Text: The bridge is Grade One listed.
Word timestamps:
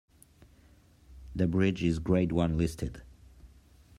The 1.35 1.45
bridge 1.45 1.83
is 1.83 1.99
Grade 1.99 2.31
One 2.31 2.57
listed. 2.57 3.03